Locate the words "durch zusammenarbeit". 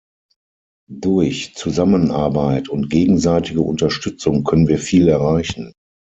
0.89-2.69